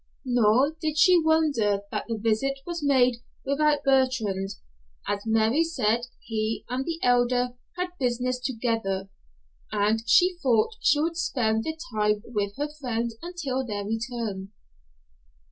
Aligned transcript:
Nor 0.25 0.75
did 0.81 0.97
she 0.97 1.23
wonder 1.23 1.81
that 1.91 2.05
the 2.07 2.17
visit 2.17 2.61
was 2.65 2.83
made 2.83 3.17
without 3.45 3.83
Bertrand, 3.83 4.49
as 5.07 5.27
Mary 5.27 5.63
said 5.63 6.07
he 6.21 6.65
and 6.67 6.85
the 6.85 6.99
Elder 7.03 7.49
had 7.77 7.89
business 7.99 8.39
together, 8.39 9.09
and 9.71 10.01
she 10.07 10.39
thought 10.41 10.73
she 10.79 10.99
would 10.99 11.17
spend 11.17 11.63
the 11.65 11.77
time 11.93 12.23
with 12.25 12.55
her 12.57 12.69
friend 12.79 13.11
until 13.21 13.63
their 13.63 13.85
return. 13.85 14.49